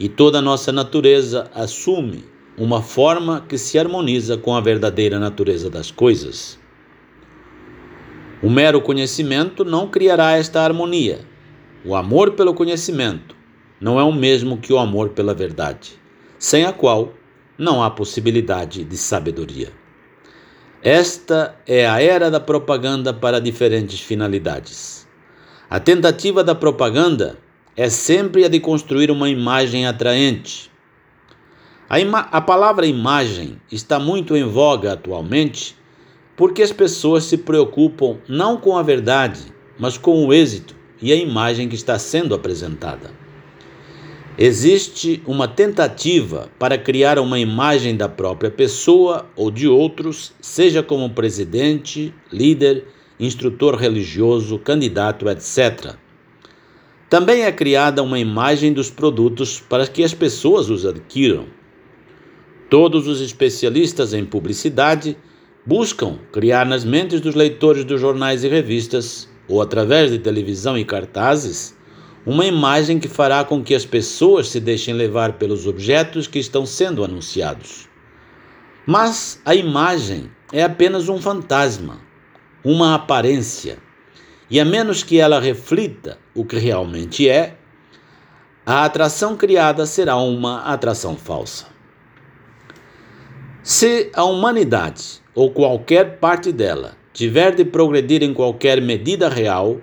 e 0.00 0.08
toda 0.08 0.38
a 0.38 0.42
nossa 0.42 0.72
natureza 0.72 1.50
assume 1.54 2.24
uma 2.56 2.80
forma 2.80 3.44
que 3.46 3.58
se 3.58 3.78
harmoniza 3.78 4.38
com 4.38 4.54
a 4.54 4.60
verdadeira 4.62 5.18
natureza 5.18 5.68
das 5.68 5.90
coisas. 5.90 6.58
O 8.42 8.48
mero 8.48 8.80
conhecimento 8.80 9.66
não 9.66 9.86
criará 9.86 10.32
esta 10.32 10.62
harmonia. 10.62 11.26
O 11.84 11.94
amor 11.94 12.30
pelo 12.30 12.54
conhecimento 12.54 13.35
não 13.80 13.98
é 13.98 14.02
o 14.02 14.12
mesmo 14.12 14.58
que 14.58 14.72
o 14.72 14.78
amor 14.78 15.10
pela 15.10 15.34
verdade, 15.34 15.98
sem 16.38 16.64
a 16.64 16.72
qual 16.72 17.12
não 17.58 17.82
há 17.82 17.90
possibilidade 17.90 18.84
de 18.84 18.96
sabedoria. 18.96 19.72
Esta 20.82 21.56
é 21.66 21.86
a 21.86 22.00
era 22.00 22.30
da 22.30 22.38
propaganda 22.38 23.12
para 23.12 23.40
diferentes 23.40 24.00
finalidades. 24.00 25.06
A 25.68 25.80
tentativa 25.80 26.44
da 26.44 26.54
propaganda 26.54 27.38
é 27.76 27.88
sempre 27.88 28.44
a 28.44 28.48
de 28.48 28.60
construir 28.60 29.10
uma 29.10 29.28
imagem 29.28 29.86
atraente, 29.86 30.70
a, 31.88 32.00
ima 32.00 32.20
a 32.32 32.40
palavra 32.40 32.84
imagem 32.84 33.60
está 33.70 34.00
muito 34.00 34.36
em 34.36 34.42
voga 34.42 34.94
atualmente 34.94 35.76
porque 36.36 36.60
as 36.60 36.72
pessoas 36.72 37.24
se 37.24 37.38
preocupam 37.38 38.18
não 38.28 38.56
com 38.56 38.76
a 38.76 38.82
verdade, 38.82 39.40
mas 39.78 39.96
com 39.96 40.26
o 40.26 40.32
êxito 40.32 40.74
e 41.00 41.12
a 41.12 41.16
imagem 41.16 41.68
que 41.68 41.76
está 41.76 41.96
sendo 41.96 42.34
apresentada. 42.34 43.25
Existe 44.38 45.22
uma 45.26 45.48
tentativa 45.48 46.50
para 46.58 46.76
criar 46.76 47.18
uma 47.18 47.38
imagem 47.38 47.96
da 47.96 48.06
própria 48.06 48.50
pessoa 48.50 49.24
ou 49.34 49.50
de 49.50 49.66
outros, 49.66 50.34
seja 50.42 50.82
como 50.82 51.08
presidente, 51.08 52.12
líder, 52.30 52.84
instrutor 53.18 53.76
religioso, 53.76 54.58
candidato, 54.58 55.26
etc. 55.30 55.94
Também 57.08 57.44
é 57.44 57.52
criada 57.52 58.02
uma 58.02 58.18
imagem 58.18 58.74
dos 58.74 58.90
produtos 58.90 59.58
para 59.58 59.86
que 59.86 60.04
as 60.04 60.12
pessoas 60.12 60.68
os 60.68 60.84
adquiram. 60.84 61.46
Todos 62.68 63.06
os 63.06 63.22
especialistas 63.22 64.12
em 64.12 64.24
publicidade 64.24 65.16
buscam 65.64 66.18
criar 66.30 66.66
nas 66.66 66.84
mentes 66.84 67.22
dos 67.22 67.34
leitores 67.34 67.84
dos 67.84 68.00
jornais 68.00 68.44
e 68.44 68.48
revistas, 68.48 69.28
ou 69.48 69.62
através 69.62 70.10
de 70.10 70.18
televisão 70.18 70.76
e 70.76 70.84
cartazes, 70.84 71.75
uma 72.26 72.44
imagem 72.44 72.98
que 72.98 73.06
fará 73.06 73.44
com 73.44 73.62
que 73.62 73.72
as 73.72 73.86
pessoas 73.86 74.48
se 74.48 74.58
deixem 74.58 74.92
levar 74.92 75.34
pelos 75.34 75.64
objetos 75.64 76.26
que 76.26 76.40
estão 76.40 76.66
sendo 76.66 77.04
anunciados. 77.04 77.88
Mas 78.84 79.40
a 79.44 79.54
imagem 79.54 80.28
é 80.52 80.64
apenas 80.64 81.08
um 81.08 81.22
fantasma, 81.22 82.00
uma 82.64 82.96
aparência, 82.96 83.78
e 84.50 84.58
a 84.58 84.64
menos 84.64 85.04
que 85.04 85.20
ela 85.20 85.38
reflita 85.38 86.18
o 86.34 86.44
que 86.44 86.58
realmente 86.58 87.28
é, 87.28 87.56
a 88.64 88.84
atração 88.84 89.36
criada 89.36 89.86
será 89.86 90.16
uma 90.16 90.62
atração 90.62 91.16
falsa. 91.16 91.66
Se 93.62 94.10
a 94.14 94.24
humanidade, 94.24 95.22
ou 95.32 95.52
qualquer 95.52 96.18
parte 96.18 96.50
dela, 96.50 96.96
tiver 97.12 97.54
de 97.54 97.64
progredir 97.64 98.22
em 98.24 98.34
qualquer 98.34 98.80
medida 98.80 99.28
real, 99.28 99.80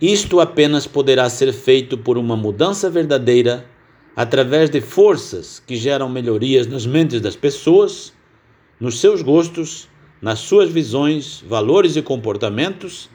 isto 0.00 0.40
apenas 0.40 0.86
poderá 0.86 1.28
ser 1.28 1.52
feito 1.52 1.98
por 1.98 2.16
uma 2.16 2.36
mudança 2.36 2.88
verdadeira 2.88 3.66
através 4.14 4.70
de 4.70 4.80
forças 4.80 5.62
que 5.66 5.76
geram 5.76 6.08
melhorias 6.08 6.66
nas 6.66 6.86
mentes 6.86 7.20
das 7.20 7.36
pessoas, 7.36 8.12
nos 8.80 9.00
seus 9.00 9.22
gostos, 9.22 9.88
nas 10.20 10.40
suas 10.40 10.70
visões, 10.70 11.42
valores 11.46 11.96
e 11.96 12.02
comportamentos, 12.02 13.08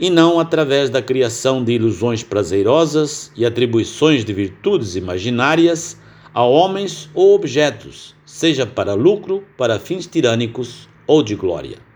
e 0.00 0.10
não 0.10 0.38
através 0.38 0.88
da 0.90 1.02
criação 1.02 1.64
de 1.64 1.72
ilusões 1.72 2.22
prazerosas 2.22 3.32
e 3.36 3.44
atribuições 3.44 4.24
de 4.24 4.32
virtudes 4.32 4.94
imaginárias 4.94 5.98
a 6.32 6.44
homens 6.44 7.10
ou 7.14 7.34
objetos 7.34 8.14
seja 8.28 8.66
para 8.66 8.92
lucro, 8.92 9.42
para 9.56 9.80
fins 9.80 10.06
tirânicos 10.06 10.88
ou 11.06 11.22
de 11.22 11.34
glória. 11.34 11.87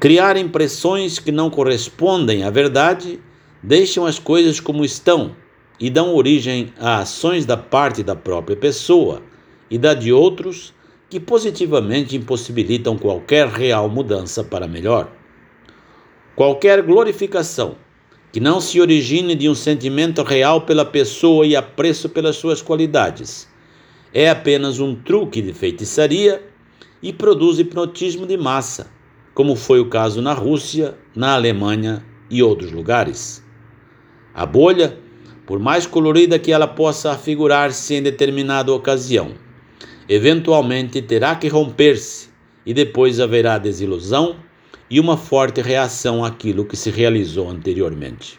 Criar 0.00 0.36
impressões 0.36 1.18
que 1.18 1.32
não 1.32 1.48
correspondem 1.48 2.44
à 2.44 2.50
verdade 2.50 3.20
deixam 3.62 4.04
as 4.04 4.18
coisas 4.18 4.60
como 4.60 4.84
estão 4.84 5.34
e 5.80 5.88
dão 5.88 6.14
origem 6.14 6.72
a 6.78 6.98
ações 6.98 7.46
da 7.46 7.56
parte 7.56 8.02
da 8.02 8.14
própria 8.14 8.56
pessoa 8.56 9.22
e 9.70 9.78
da 9.78 9.94
de 9.94 10.12
outros 10.12 10.74
que 11.08 11.18
positivamente 11.18 12.16
impossibilitam 12.16 12.98
qualquer 12.98 13.48
real 13.48 13.88
mudança 13.88 14.44
para 14.44 14.68
melhor. 14.68 15.10
Qualquer 16.36 16.82
glorificação 16.82 17.76
que 18.32 18.40
não 18.40 18.60
se 18.60 18.80
origine 18.80 19.34
de 19.34 19.48
um 19.48 19.54
sentimento 19.54 20.22
real 20.22 20.62
pela 20.62 20.84
pessoa 20.84 21.46
e 21.46 21.54
apreço 21.54 22.08
pelas 22.08 22.36
suas 22.36 22.60
qualidades 22.60 23.48
é 24.12 24.28
apenas 24.28 24.80
um 24.80 24.94
truque 24.94 25.40
de 25.40 25.52
feitiçaria 25.52 26.42
e 27.02 27.12
produz 27.12 27.58
hipnotismo 27.58 28.26
de 28.26 28.36
massa, 28.36 28.90
como 29.34 29.56
foi 29.56 29.80
o 29.80 29.88
caso 29.88 30.22
na 30.22 30.32
Rússia, 30.32 30.96
na 31.14 31.34
Alemanha 31.34 32.04
e 32.30 32.42
outros 32.42 32.70
lugares. 32.70 33.44
A 34.32 34.46
bolha, 34.46 34.96
por 35.44 35.58
mais 35.58 35.86
colorida 35.86 36.38
que 36.38 36.52
ela 36.52 36.68
possa 36.68 37.10
afigurar-se 37.10 37.94
em 37.94 38.02
determinada 38.02 38.72
ocasião, 38.72 39.32
eventualmente 40.08 41.02
terá 41.02 41.34
que 41.34 41.48
romper-se 41.48 42.28
e 42.64 42.72
depois 42.72 43.20
haverá 43.20 43.58
desilusão 43.58 44.36
e 44.88 45.00
uma 45.00 45.16
forte 45.16 45.60
reação 45.60 46.24
àquilo 46.24 46.64
que 46.64 46.76
se 46.76 46.90
realizou 46.90 47.50
anteriormente. 47.50 48.38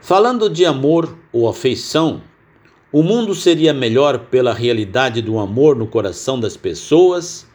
Falando 0.00 0.48
de 0.48 0.64
amor 0.64 1.18
ou 1.32 1.48
afeição, 1.48 2.22
o 2.92 3.02
mundo 3.02 3.34
seria 3.34 3.74
melhor 3.74 4.20
pela 4.30 4.54
realidade 4.54 5.20
do 5.20 5.38
amor 5.38 5.74
no 5.74 5.86
coração 5.86 6.38
das 6.38 6.56
pessoas 6.56 7.46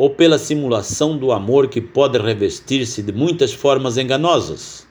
ou 0.00 0.08
pela 0.08 0.38
simulação 0.38 1.18
do 1.18 1.30
amor 1.30 1.68
que 1.68 1.78
pode 1.78 2.16
revestir-se 2.16 3.02
de 3.02 3.12
muitas 3.12 3.52
formas 3.52 3.98
enganosas? 3.98 4.88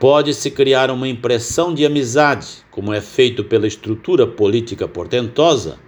Pode-se 0.00 0.50
criar 0.50 0.90
uma 0.90 1.06
impressão 1.06 1.72
de 1.72 1.86
amizade, 1.86 2.64
como 2.72 2.92
é 2.92 3.00
feito 3.00 3.44
pela 3.44 3.68
estrutura 3.68 4.26
política 4.26 4.88
portentosa, 4.88 5.78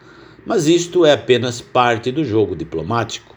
mas 0.47 0.69
isto 0.69 1.05
é 1.05 1.15
apenas 1.15 1.61
parte 1.61 2.13
do 2.13 2.25
jogo 2.25 2.55
diplomático. 2.55 3.35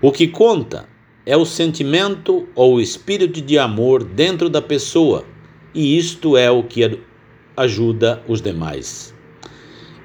O 0.00 0.12
que 0.12 0.28
conta 0.28 0.88
é 1.26 1.36
o 1.36 1.44
sentimento 1.44 2.46
ou 2.54 2.76
o 2.76 2.80
espírito 2.80 3.40
de 3.42 3.58
amor 3.58 4.04
dentro 4.04 4.48
da 4.48 4.62
pessoa, 4.62 5.24
e 5.74 5.98
isto 5.98 6.36
é 6.36 6.52
o 6.52 6.62
que 6.62 7.00
ajuda 7.56 8.22
os 8.28 8.40
demais. 8.40 9.15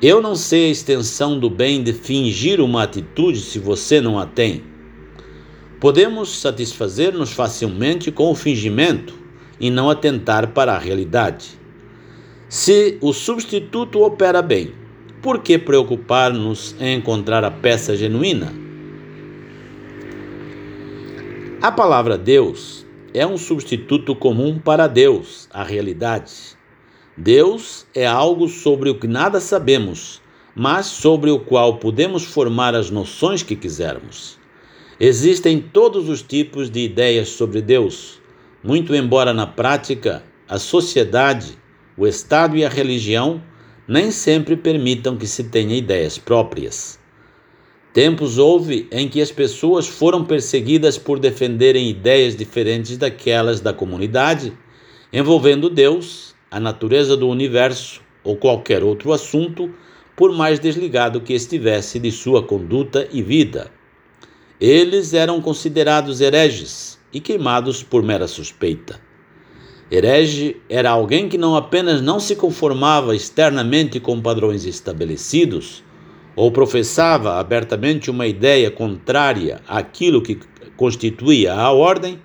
Eu 0.01 0.19
não 0.19 0.35
sei 0.35 0.65
a 0.65 0.71
extensão 0.71 1.37
do 1.37 1.47
bem 1.47 1.83
de 1.83 1.93
fingir 1.93 2.59
uma 2.59 2.81
atitude 2.81 3.39
se 3.39 3.59
você 3.59 4.01
não 4.01 4.17
a 4.17 4.25
tem. 4.25 4.63
Podemos 5.79 6.41
satisfazer-nos 6.41 7.31
facilmente 7.31 8.11
com 8.11 8.31
o 8.31 8.35
fingimento 8.35 9.13
e 9.59 9.69
não 9.69 9.91
atentar 9.91 10.53
para 10.53 10.73
a 10.73 10.79
realidade. 10.79 11.49
Se 12.49 12.97
o 12.99 13.13
substituto 13.13 14.01
opera 14.01 14.41
bem, 14.41 14.73
por 15.21 15.37
que 15.37 15.59
preocupar-nos 15.59 16.75
em 16.79 16.97
encontrar 16.97 17.43
a 17.43 17.51
peça 17.51 17.95
genuína? 17.95 18.51
A 21.61 21.71
palavra 21.71 22.17
Deus 22.17 22.87
é 23.13 23.25
um 23.27 23.37
substituto 23.37 24.15
comum 24.15 24.57
para 24.57 24.87
Deus, 24.87 25.47
a 25.51 25.63
realidade. 25.63 26.59
Deus 27.23 27.85
é 27.93 28.03
algo 28.03 28.47
sobre 28.47 28.89
o 28.89 28.95
que 28.95 29.05
nada 29.05 29.39
sabemos, 29.39 30.19
mas 30.55 30.87
sobre 30.87 31.29
o 31.29 31.39
qual 31.39 31.77
podemos 31.77 32.23
formar 32.23 32.73
as 32.73 32.89
noções 32.89 33.43
que 33.43 33.55
quisermos. 33.55 34.39
Existem 34.99 35.61
todos 35.61 36.09
os 36.09 36.23
tipos 36.23 36.67
de 36.67 36.79
ideias 36.79 37.29
sobre 37.29 37.61
Deus, 37.61 38.19
muito 38.63 38.95
embora 38.95 39.35
na 39.35 39.45
prática 39.45 40.23
a 40.49 40.57
sociedade, 40.57 41.55
o 41.95 42.07
Estado 42.07 42.57
e 42.57 42.65
a 42.65 42.69
religião 42.69 43.39
nem 43.87 44.09
sempre 44.09 44.55
permitam 44.55 45.15
que 45.15 45.27
se 45.27 45.43
tenha 45.43 45.77
ideias 45.77 46.17
próprias. 46.17 46.99
Tempos 47.93 48.39
houve 48.39 48.87
em 48.91 49.07
que 49.07 49.21
as 49.21 49.31
pessoas 49.31 49.87
foram 49.87 50.25
perseguidas 50.25 50.97
por 50.97 51.19
defenderem 51.19 51.87
ideias 51.87 52.35
diferentes 52.35 52.97
daquelas 52.97 53.59
da 53.59 53.71
comunidade, 53.71 54.51
envolvendo 55.13 55.69
Deus, 55.69 56.30
a 56.51 56.59
natureza 56.59 57.15
do 57.15 57.29
universo 57.29 58.01
ou 58.23 58.35
qualquer 58.35 58.83
outro 58.83 59.13
assunto, 59.13 59.73
por 60.15 60.33
mais 60.33 60.59
desligado 60.59 61.21
que 61.21 61.33
estivesse 61.33 61.97
de 61.97 62.11
sua 62.11 62.43
conduta 62.43 63.07
e 63.11 63.23
vida. 63.23 63.71
Eles 64.59 65.13
eram 65.13 65.41
considerados 65.41 66.19
hereges 66.19 66.99
e 67.13 67.21
queimados 67.21 67.81
por 67.81 68.03
mera 68.03 68.27
suspeita. 68.27 68.99
Herege 69.89 70.57
era 70.69 70.89
alguém 70.89 71.27
que 71.27 71.37
não 71.37 71.55
apenas 71.55 72.01
não 72.01 72.19
se 72.19 72.35
conformava 72.35 73.15
externamente 73.15 73.99
com 73.99 74.21
padrões 74.21 74.65
estabelecidos, 74.65 75.83
ou 76.35 76.51
professava 76.51 77.39
abertamente 77.39 78.09
uma 78.09 78.25
ideia 78.25 78.71
contrária 78.71 79.61
àquilo 79.67 80.21
que 80.21 80.39
constituía 80.77 81.53
a 81.53 81.71
ordem, 81.71 82.21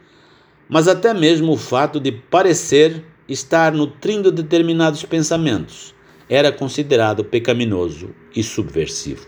mas 0.68 0.86
até 0.86 1.12
mesmo 1.12 1.52
o 1.52 1.56
fato 1.56 1.98
de 1.98 2.12
parecer 2.12 3.04
estar 3.28 3.72
nutrindo 3.72 4.30
determinados 4.30 5.04
pensamentos 5.04 5.94
era 6.28 6.50
considerado 6.50 7.24
pecaminoso 7.24 8.10
e 8.34 8.42
subversivo. 8.42 9.26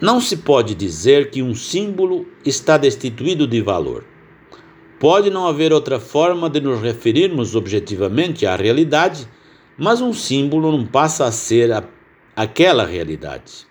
Não 0.00 0.20
se 0.20 0.38
pode 0.38 0.74
dizer 0.74 1.30
que 1.30 1.42
um 1.42 1.54
símbolo 1.54 2.26
está 2.44 2.76
destituído 2.76 3.46
de 3.46 3.60
valor. 3.60 4.04
Pode 4.98 5.30
não 5.30 5.46
haver 5.46 5.72
outra 5.72 5.98
forma 5.98 6.50
de 6.50 6.60
nos 6.60 6.80
referirmos 6.80 7.54
objetivamente 7.54 8.44
à 8.46 8.56
realidade, 8.56 9.28
mas 9.78 10.00
um 10.00 10.12
símbolo 10.12 10.70
não 10.70 10.86
passa 10.86 11.24
a 11.24 11.32
ser 11.32 11.72
a, 11.72 11.84
aquela 12.36 12.84
realidade. 12.84 13.66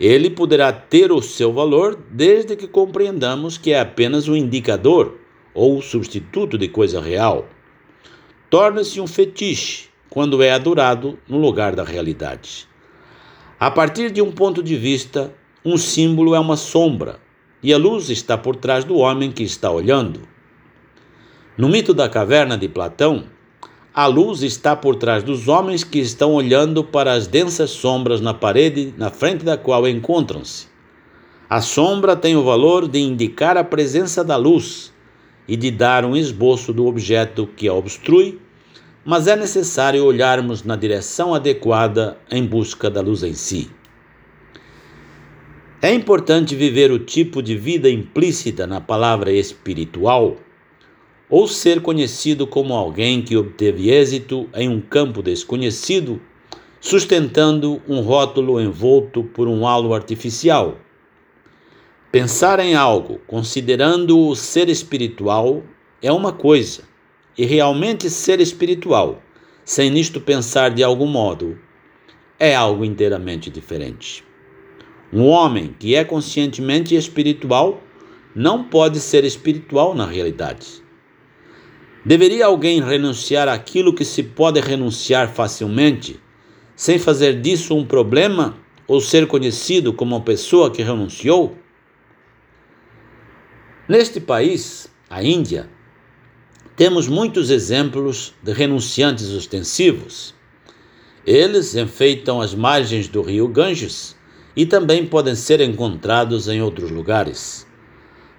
Ele 0.00 0.30
poderá 0.30 0.72
ter 0.72 1.10
o 1.10 1.20
seu 1.20 1.52
valor 1.52 1.98
desde 2.10 2.54
que 2.56 2.68
compreendamos 2.68 3.58
que 3.58 3.72
é 3.72 3.80
apenas 3.80 4.28
um 4.28 4.36
indicador 4.36 5.18
ou 5.52 5.82
substituto 5.82 6.56
de 6.56 6.68
coisa 6.68 7.00
real. 7.00 7.48
Torna-se 8.50 8.98
um 8.98 9.06
fetiche 9.06 9.90
quando 10.08 10.42
é 10.42 10.52
adorado 10.52 11.18
no 11.28 11.36
lugar 11.36 11.76
da 11.76 11.84
realidade. 11.84 12.66
A 13.60 13.70
partir 13.70 14.10
de 14.10 14.22
um 14.22 14.32
ponto 14.32 14.62
de 14.62 14.74
vista, 14.74 15.34
um 15.62 15.76
símbolo 15.76 16.34
é 16.34 16.40
uma 16.40 16.56
sombra 16.56 17.20
e 17.62 17.74
a 17.74 17.76
luz 17.76 18.08
está 18.08 18.38
por 18.38 18.56
trás 18.56 18.84
do 18.84 18.96
homem 18.96 19.30
que 19.30 19.42
está 19.42 19.70
olhando. 19.70 20.20
No 21.58 21.68
mito 21.68 21.92
da 21.92 22.08
caverna 22.08 22.56
de 22.56 22.68
Platão, 22.68 23.24
a 23.92 24.06
luz 24.06 24.42
está 24.42 24.74
por 24.74 24.96
trás 24.96 25.22
dos 25.22 25.46
homens 25.46 25.84
que 25.84 25.98
estão 25.98 26.32
olhando 26.32 26.82
para 26.82 27.12
as 27.12 27.26
densas 27.26 27.68
sombras 27.68 28.20
na 28.20 28.32
parede 28.32 28.94
na 28.96 29.10
frente 29.10 29.44
da 29.44 29.58
qual 29.58 29.86
encontram-se. 29.86 30.68
A 31.50 31.60
sombra 31.60 32.16
tem 32.16 32.34
o 32.34 32.44
valor 32.44 32.88
de 32.88 32.98
indicar 32.98 33.58
a 33.58 33.64
presença 33.64 34.24
da 34.24 34.36
luz 34.36 34.90
e 35.48 35.56
de 35.56 35.70
dar 35.70 36.04
um 36.04 36.14
esboço 36.14 36.72
do 36.72 36.86
objeto 36.86 37.48
que 37.56 37.66
a 37.66 37.72
obstrui, 37.72 38.38
mas 39.04 39.26
é 39.26 39.34
necessário 39.34 40.04
olharmos 40.04 40.62
na 40.62 40.76
direção 40.76 41.34
adequada 41.34 42.18
em 42.30 42.44
busca 42.44 42.90
da 42.90 43.00
luz 43.00 43.22
em 43.22 43.32
si. 43.32 43.70
É 45.80 45.94
importante 45.94 46.54
viver 46.54 46.90
o 46.90 46.98
tipo 46.98 47.42
de 47.42 47.56
vida 47.56 47.88
implícita 47.88 48.66
na 48.66 48.80
palavra 48.80 49.32
espiritual 49.32 50.36
ou 51.30 51.46
ser 51.46 51.80
conhecido 51.80 52.46
como 52.46 52.74
alguém 52.74 53.22
que 53.22 53.36
obteve 53.36 53.90
êxito 53.90 54.48
em 54.54 54.68
um 54.68 54.80
campo 54.80 55.22
desconhecido, 55.22 56.20
sustentando 56.80 57.80
um 57.88 58.00
rótulo 58.00 58.60
envolto 58.60 59.22
por 59.22 59.46
um 59.46 59.66
halo 59.66 59.94
artificial. 59.94 60.78
Pensar 62.10 62.58
em 62.58 62.74
algo 62.74 63.20
considerando-o 63.26 64.34
ser 64.34 64.70
espiritual 64.70 65.62
é 66.00 66.10
uma 66.10 66.32
coisa, 66.32 66.84
e 67.36 67.44
realmente 67.44 68.08
ser 68.08 68.40
espiritual, 68.40 69.22
sem 69.62 69.90
nisto 69.90 70.18
pensar 70.18 70.70
de 70.70 70.82
algum 70.82 71.06
modo, 71.06 71.58
é 72.38 72.54
algo 72.54 72.82
inteiramente 72.82 73.50
diferente. 73.50 74.24
Um 75.12 75.26
homem 75.26 75.76
que 75.78 75.94
é 75.94 76.02
conscientemente 76.02 76.96
espiritual 76.96 77.82
não 78.34 78.64
pode 78.64 79.00
ser 79.00 79.22
espiritual 79.24 79.94
na 79.94 80.06
realidade. 80.06 80.82
Deveria 82.06 82.46
alguém 82.46 82.80
renunciar 82.80 83.48
àquilo 83.48 83.92
que 83.92 84.06
se 84.06 84.22
pode 84.22 84.58
renunciar 84.60 85.28
facilmente, 85.28 86.18
sem 86.74 86.98
fazer 86.98 87.38
disso 87.42 87.76
um 87.76 87.84
problema 87.84 88.56
ou 88.86 88.98
ser 88.98 89.26
conhecido 89.26 89.92
como 89.92 90.16
uma 90.16 90.24
pessoa 90.24 90.70
que 90.70 90.82
renunciou? 90.82 91.67
Neste 93.88 94.20
país, 94.20 94.86
a 95.08 95.22
Índia, 95.22 95.66
temos 96.76 97.08
muitos 97.08 97.48
exemplos 97.48 98.34
de 98.42 98.52
renunciantes 98.52 99.30
ostensivos. 99.30 100.34
Eles 101.24 101.74
enfeitam 101.74 102.38
as 102.38 102.54
margens 102.54 103.08
do 103.08 103.22
rio 103.22 103.48
Ganges 103.48 104.14
e 104.54 104.66
também 104.66 105.06
podem 105.06 105.34
ser 105.34 105.62
encontrados 105.62 106.48
em 106.48 106.60
outros 106.60 106.90
lugares. 106.90 107.66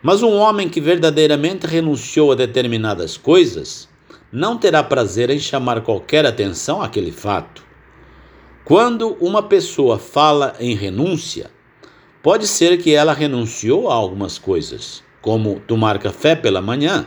Mas 0.04 0.22
um 0.22 0.36
homem 0.36 0.70
que 0.70 0.80
verdadeiramente 0.80 1.66
renunciou 1.66 2.32
a 2.32 2.36
determinadas 2.36 3.18
coisas 3.18 3.90
não 4.32 4.56
terá 4.56 4.84
prazer 4.84 5.32
em 5.32 5.40
chamar 5.40 5.82
qualquer 5.82 6.28
atenção 6.28 6.80
àquele 6.80 7.12
fato. 7.12 7.64
Quando 8.64 9.18
uma 9.20 9.42
pessoa 9.42 9.98
fala 9.98 10.56
em 10.60 10.76
renúncia, 10.76 11.50
pode 12.22 12.46
ser 12.46 12.78
que 12.78 12.94
ela 12.94 13.14
renunciou 13.14 13.90
a 13.90 13.96
algumas 13.96 14.38
coisas, 14.38 15.09
como 15.22 15.60
tomar 15.62 16.00
café 16.00 16.36
pela 16.36 16.62
manhã, 16.62 17.06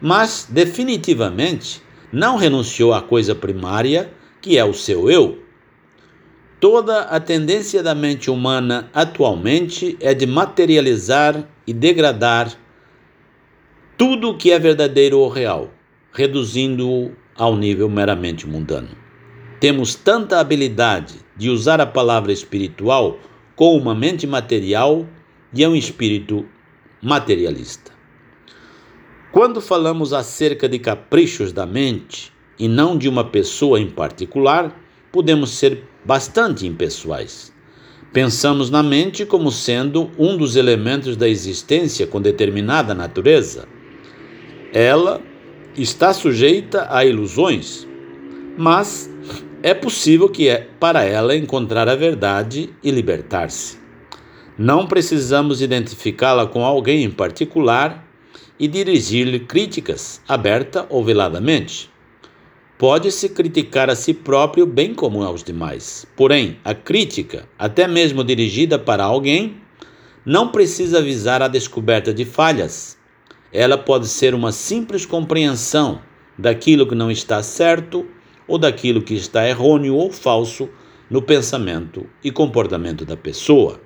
mas 0.00 0.48
definitivamente 0.50 1.82
não 2.12 2.36
renunciou 2.36 2.92
à 2.92 3.02
coisa 3.02 3.34
primária, 3.34 4.10
que 4.40 4.56
é 4.56 4.64
o 4.64 4.74
seu 4.74 5.10
eu. 5.10 5.42
Toda 6.60 7.02
a 7.02 7.20
tendência 7.20 7.82
da 7.82 7.94
mente 7.94 8.30
humana 8.30 8.88
atualmente 8.94 9.96
é 10.00 10.14
de 10.14 10.26
materializar 10.26 11.46
e 11.66 11.72
degradar 11.72 12.52
tudo 13.96 14.30
o 14.30 14.36
que 14.36 14.50
é 14.50 14.58
verdadeiro 14.58 15.18
ou 15.18 15.28
real, 15.28 15.70
reduzindo-o 16.12 17.12
ao 17.36 17.56
nível 17.56 17.88
meramente 17.88 18.46
mundano. 18.46 18.90
Temos 19.60 19.94
tanta 19.94 20.38
habilidade 20.38 21.14
de 21.36 21.50
usar 21.50 21.80
a 21.80 21.86
palavra 21.86 22.32
espiritual 22.32 23.18
com 23.56 23.76
uma 23.76 23.94
mente 23.94 24.26
material 24.26 25.06
e 25.52 25.62
é 25.62 25.68
um 25.68 25.76
espírito 25.76 26.46
materialista. 27.04 27.92
Quando 29.30 29.60
falamos 29.60 30.14
acerca 30.14 30.66
de 30.66 30.78
caprichos 30.78 31.52
da 31.52 31.66
mente 31.66 32.32
e 32.58 32.66
não 32.66 32.96
de 32.96 33.08
uma 33.08 33.24
pessoa 33.24 33.78
em 33.78 33.90
particular, 33.90 34.74
podemos 35.12 35.50
ser 35.50 35.84
bastante 36.04 36.66
impessoais. 36.66 37.52
Pensamos 38.10 38.70
na 38.70 38.82
mente 38.82 39.26
como 39.26 39.50
sendo 39.50 40.10
um 40.18 40.36
dos 40.36 40.56
elementos 40.56 41.16
da 41.16 41.28
existência 41.28 42.06
com 42.06 42.20
determinada 42.20 42.94
natureza. 42.94 43.68
Ela 44.72 45.20
está 45.76 46.14
sujeita 46.14 46.86
a 46.90 47.04
ilusões, 47.04 47.86
mas 48.56 49.10
é 49.62 49.74
possível 49.74 50.28
que 50.28 50.48
é 50.48 50.68
para 50.80 51.02
ela 51.04 51.36
encontrar 51.36 51.88
a 51.88 51.96
verdade 51.96 52.70
e 52.82 52.90
libertar-se. 52.90 53.83
Não 54.56 54.86
precisamos 54.86 55.60
identificá-la 55.60 56.46
com 56.46 56.64
alguém 56.64 57.02
em 57.02 57.10
particular 57.10 58.06
e 58.56 58.68
dirigir-lhe 58.68 59.40
críticas, 59.40 60.20
aberta 60.28 60.86
ou 60.88 61.04
veladamente. 61.04 61.90
Pode-se 62.78 63.28
criticar 63.30 63.90
a 63.90 63.96
si 63.96 64.14
próprio 64.14 64.64
bem 64.64 64.94
como 64.94 65.24
aos 65.24 65.42
demais. 65.42 66.06
Porém, 66.14 66.56
a 66.64 66.72
crítica, 66.72 67.48
até 67.58 67.88
mesmo 67.88 68.22
dirigida 68.22 68.78
para 68.78 69.02
alguém, 69.02 69.56
não 70.24 70.48
precisa 70.48 71.02
visar 71.02 71.42
a 71.42 71.48
descoberta 71.48 72.14
de 72.14 72.24
falhas. 72.24 72.96
Ela 73.52 73.76
pode 73.76 74.06
ser 74.06 74.36
uma 74.36 74.52
simples 74.52 75.04
compreensão 75.04 76.00
daquilo 76.38 76.86
que 76.86 76.94
não 76.94 77.10
está 77.10 77.42
certo 77.42 78.06
ou 78.46 78.56
daquilo 78.56 79.02
que 79.02 79.14
está 79.14 79.48
errôneo 79.48 79.96
ou 79.96 80.12
falso 80.12 80.68
no 81.10 81.20
pensamento 81.20 82.06
e 82.22 82.30
comportamento 82.30 83.04
da 83.04 83.16
pessoa. 83.16 83.80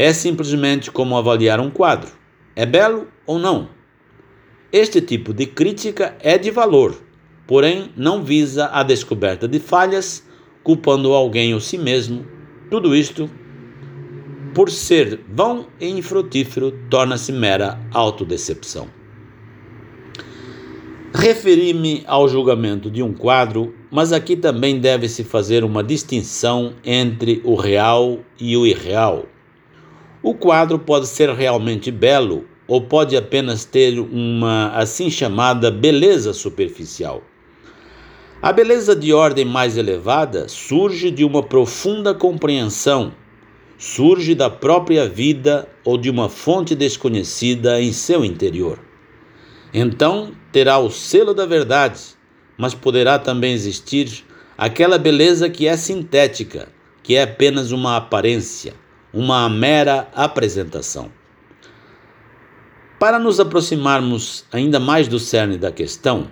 É 0.00 0.12
simplesmente 0.12 0.92
como 0.92 1.16
avaliar 1.16 1.58
um 1.58 1.70
quadro: 1.70 2.12
é 2.54 2.64
belo 2.64 3.08
ou 3.26 3.36
não? 3.36 3.68
Este 4.72 5.00
tipo 5.00 5.34
de 5.34 5.44
crítica 5.44 6.16
é 6.20 6.38
de 6.38 6.52
valor, 6.52 7.02
porém 7.48 7.90
não 7.96 8.22
visa 8.22 8.66
a 8.66 8.84
descoberta 8.84 9.48
de 9.48 9.58
falhas, 9.58 10.24
culpando 10.62 11.12
alguém 11.12 11.52
ou 11.52 11.58
si 11.58 11.76
mesmo. 11.76 12.24
Tudo 12.70 12.94
isto, 12.94 13.28
por 14.54 14.70
ser 14.70 15.18
vão 15.28 15.66
e 15.80 15.88
infrutífero, 15.88 16.70
torna-se 16.88 17.32
mera 17.32 17.80
autodecepção. 17.92 18.86
Referi-me 21.12 22.04
ao 22.06 22.28
julgamento 22.28 22.88
de 22.88 23.02
um 23.02 23.12
quadro, 23.12 23.74
mas 23.90 24.12
aqui 24.12 24.36
também 24.36 24.78
deve-se 24.78 25.24
fazer 25.24 25.64
uma 25.64 25.82
distinção 25.82 26.74
entre 26.84 27.40
o 27.42 27.56
real 27.56 28.20
e 28.38 28.56
o 28.56 28.64
irreal. 28.64 29.26
O 30.28 30.34
quadro 30.34 30.78
pode 30.78 31.06
ser 31.06 31.30
realmente 31.30 31.90
belo 31.90 32.44
ou 32.66 32.82
pode 32.82 33.16
apenas 33.16 33.64
ter 33.64 33.98
uma 33.98 34.68
assim 34.74 35.08
chamada 35.08 35.70
beleza 35.70 36.34
superficial. 36.34 37.22
A 38.42 38.52
beleza 38.52 38.94
de 38.94 39.10
ordem 39.10 39.46
mais 39.46 39.78
elevada 39.78 40.46
surge 40.46 41.10
de 41.10 41.24
uma 41.24 41.42
profunda 41.42 42.12
compreensão, 42.12 43.10
surge 43.78 44.34
da 44.34 44.50
própria 44.50 45.08
vida 45.08 45.66
ou 45.82 45.96
de 45.96 46.10
uma 46.10 46.28
fonte 46.28 46.74
desconhecida 46.74 47.80
em 47.80 47.90
seu 47.90 48.22
interior. 48.22 48.78
Então 49.72 50.32
terá 50.52 50.78
o 50.78 50.90
selo 50.90 51.32
da 51.32 51.46
verdade, 51.46 52.02
mas 52.58 52.74
poderá 52.74 53.18
também 53.18 53.54
existir 53.54 54.26
aquela 54.58 54.98
beleza 54.98 55.48
que 55.48 55.66
é 55.66 55.74
sintética, 55.74 56.68
que 57.02 57.14
é 57.14 57.22
apenas 57.22 57.72
uma 57.72 57.96
aparência, 57.96 58.74
uma 59.18 59.48
mera 59.48 60.06
apresentação. 60.14 61.10
Para 63.00 63.18
nos 63.18 63.40
aproximarmos 63.40 64.44
ainda 64.52 64.78
mais 64.78 65.08
do 65.08 65.18
cerne 65.18 65.58
da 65.58 65.72
questão, 65.72 66.28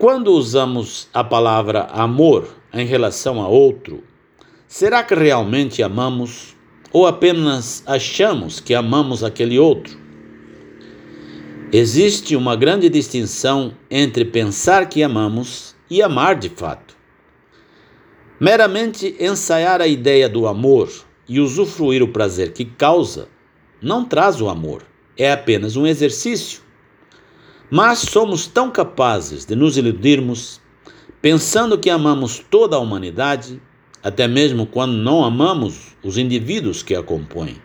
quando 0.00 0.32
usamos 0.32 1.08
a 1.14 1.22
palavra 1.22 1.82
amor 1.92 2.48
em 2.72 2.84
relação 2.84 3.40
a 3.40 3.46
outro, 3.46 4.02
será 4.66 5.04
que 5.04 5.14
realmente 5.14 5.80
amamos 5.80 6.56
ou 6.92 7.06
apenas 7.06 7.84
achamos 7.86 8.58
que 8.58 8.74
amamos 8.74 9.22
aquele 9.22 9.60
outro? 9.60 9.96
Existe 11.72 12.34
uma 12.34 12.56
grande 12.56 12.88
distinção 12.88 13.72
entre 13.88 14.24
pensar 14.24 14.88
que 14.88 15.04
amamos 15.04 15.76
e 15.88 16.02
amar 16.02 16.34
de 16.34 16.48
fato. 16.48 16.96
Meramente 18.40 19.14
ensaiar 19.20 19.80
a 19.80 19.86
ideia 19.86 20.28
do 20.28 20.48
amor 20.48 21.06
e 21.28 21.40
usufruir 21.40 22.02
o 22.02 22.08
prazer 22.08 22.52
que 22.52 22.64
causa 22.64 23.28
não 23.80 24.04
traz 24.04 24.40
o 24.40 24.48
amor, 24.48 24.82
é 25.16 25.30
apenas 25.30 25.76
um 25.76 25.86
exercício. 25.86 26.62
Mas 27.70 27.98
somos 27.98 28.46
tão 28.46 28.70
capazes 28.70 29.44
de 29.44 29.54
nos 29.54 29.76
iludirmos 29.76 30.60
pensando 31.20 31.78
que 31.78 31.90
amamos 31.90 32.38
toda 32.50 32.76
a 32.76 32.80
humanidade, 32.80 33.60
até 34.02 34.26
mesmo 34.26 34.66
quando 34.66 34.94
não 34.94 35.24
amamos 35.24 35.96
os 36.02 36.16
indivíduos 36.16 36.82
que 36.82 36.94
a 36.94 37.02
compõem 37.02 37.60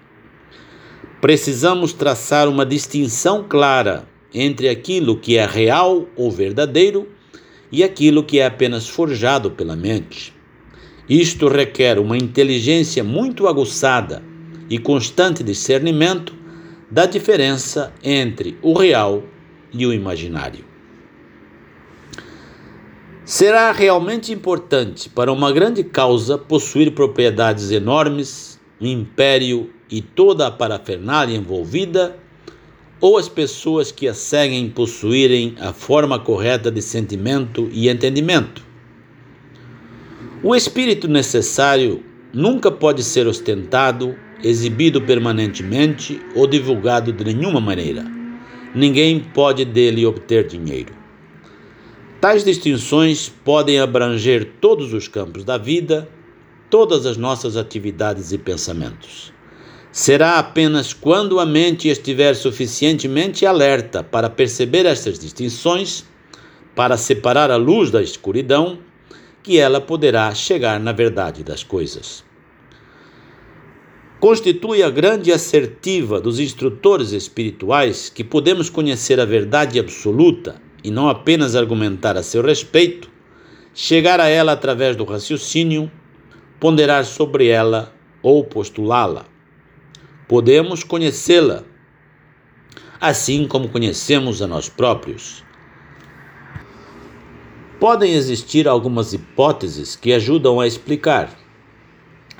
precisamos 1.23 1.93
traçar 1.93 2.49
uma 2.49 2.65
distinção 2.65 3.45
clara 3.47 4.05
entre 4.33 4.67
aquilo 4.67 5.17
que 5.17 5.37
é 5.37 5.45
real 5.45 6.05
ou 6.17 6.29
verdadeiro 6.29 7.07
e 7.71 7.81
aquilo 7.81 8.25
que 8.25 8.39
é 8.39 8.45
apenas 8.45 8.89
forjado 8.89 9.49
pela 9.49 9.73
mente. 9.73 10.35
Isto 11.09 11.49
requer 11.49 11.99
uma 11.99 12.17
inteligência 12.17 13.03
muito 13.03 13.47
aguçada 13.47 14.23
e 14.69 14.77
constante 14.77 15.43
discernimento 15.43 16.33
da 16.89 17.05
diferença 17.05 17.93
entre 18.01 18.57
o 18.61 18.73
real 18.73 19.23
e 19.73 19.85
o 19.85 19.91
imaginário. 19.91 20.63
Será 23.25 23.71
realmente 23.71 24.31
importante 24.31 25.09
para 25.09 25.31
uma 25.31 25.51
grande 25.51 25.83
causa 25.83 26.37
possuir 26.37 26.91
propriedades 26.91 27.71
enormes, 27.71 28.59
um 28.79 28.85
império 28.85 29.69
e 29.89 30.01
toda 30.01 30.47
a 30.47 30.51
parafernália 30.51 31.35
envolvida, 31.35 32.17
ou 32.99 33.17
as 33.17 33.27
pessoas 33.27 33.91
que 33.91 34.07
a 34.07 34.13
seguem 34.13 34.69
possuírem 34.69 35.55
a 35.59 35.73
forma 35.73 36.19
correta 36.19 36.71
de 36.71 36.81
sentimento 36.81 37.69
e 37.71 37.89
entendimento. 37.89 38.72
O 40.45 40.53
espírito 40.53 41.07
necessário 41.07 42.03
nunca 42.33 42.69
pode 42.69 43.01
ser 43.01 43.25
ostentado, 43.27 44.13
exibido 44.43 44.99
permanentemente 44.99 46.19
ou 46.35 46.45
divulgado 46.45 47.13
de 47.13 47.23
nenhuma 47.23 47.61
maneira. 47.61 48.03
Ninguém 48.75 49.21
pode 49.21 49.63
dele 49.63 50.05
obter 50.05 50.45
dinheiro. 50.45 50.93
Tais 52.19 52.43
distinções 52.43 53.29
podem 53.29 53.79
abranger 53.79 54.51
todos 54.59 54.91
os 54.91 55.07
campos 55.07 55.45
da 55.45 55.57
vida, 55.57 56.09
todas 56.69 57.05
as 57.05 57.15
nossas 57.15 57.55
atividades 57.55 58.33
e 58.33 58.37
pensamentos. 58.37 59.31
Será 59.93 60.39
apenas 60.39 60.91
quando 60.91 61.39
a 61.39 61.45
mente 61.45 61.87
estiver 61.87 62.33
suficientemente 62.35 63.45
alerta 63.45 64.03
para 64.03 64.29
perceber 64.29 64.85
estas 64.85 65.17
distinções, 65.17 66.03
para 66.75 66.97
separar 66.97 67.49
a 67.49 67.55
luz 67.55 67.89
da 67.89 68.01
escuridão, 68.01 68.79
que 69.43 69.59
ela 69.59 69.81
poderá 69.81 70.33
chegar 70.33 70.79
na 70.79 70.91
verdade 70.91 71.43
das 71.43 71.63
coisas. 71.63 72.23
Constitui 74.19 74.81
a 74.81 74.89
grande 74.89 75.31
assertiva 75.31 76.21
dos 76.21 76.39
instrutores 76.39 77.11
espirituais 77.11 78.09
que 78.09 78.23
podemos 78.23 78.69
conhecer 78.69 79.19
a 79.19 79.25
verdade 79.25 79.77
absoluta 79.77 80.61
e 80.83 80.89
não 80.89 81.09
apenas 81.09 81.55
argumentar 81.55 82.15
a 82.15 82.23
seu 82.23 82.41
respeito, 82.41 83.11
chegar 83.73 84.21
a 84.21 84.27
ela 84.27 84.53
através 84.53 84.95
do 84.95 85.03
raciocínio, 85.03 85.91
ponderar 86.59 87.03
sobre 87.03 87.47
ela 87.47 87.93
ou 88.21 88.43
postulá-la 88.45 89.33
podemos 90.27 90.83
conhecê-la, 90.83 91.63
assim 92.99 93.47
como 93.47 93.69
conhecemos 93.69 94.41
a 94.41 94.47
nós 94.47 94.69
próprios. 94.69 95.43
Podem 97.83 98.13
existir 98.13 98.65
algumas 98.65 99.11
hipóteses 99.11 99.93
que 99.93 100.13
ajudam 100.13 100.57
a 100.61 100.65
explicar. 100.65 101.37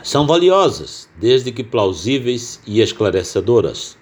São 0.02 0.26
valiosas, 0.26 1.10
desde 1.20 1.52
que 1.52 1.66
plausíveis 1.66 2.62
e 2.66 2.80
esclarecedoras. 2.80 3.98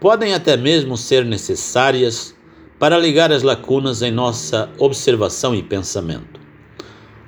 Podem 0.00 0.32
até 0.32 0.56
mesmo 0.56 0.96
ser 0.96 1.26
necessárias 1.26 2.34
para 2.78 2.96
ligar 2.96 3.30
as 3.30 3.42
lacunas 3.42 4.00
em 4.00 4.10
nossa 4.10 4.70
observação 4.78 5.54
e 5.54 5.62
pensamento. 5.62 6.40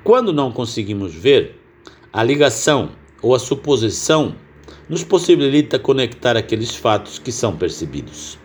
Quando 0.03 0.33
não 0.33 0.51
conseguimos 0.51 1.15
ver, 1.15 1.61
a 2.11 2.23
ligação 2.23 2.93
ou 3.21 3.35
a 3.35 3.39
suposição 3.39 4.35
nos 4.89 5.05
possibilita 5.05 5.79
conectar 5.79 6.35
aqueles 6.35 6.75
fatos 6.75 7.19
que 7.19 7.31
são 7.31 7.55
percebidos. 7.55 8.40